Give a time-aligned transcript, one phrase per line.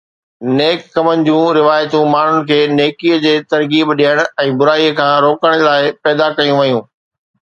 [0.59, 5.93] ”نيڪ ڪمن“ جون روايتون ماڻهن کي نيڪيءَ جي ترغيب ڏيڻ ۽ برائيءَ کان روڪڻ لاءِ
[6.09, 6.83] پيدا ڪيون ويون.